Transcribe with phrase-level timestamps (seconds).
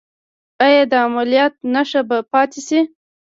[0.65, 2.79] ایا د عملیات نښه به پاتې شي؟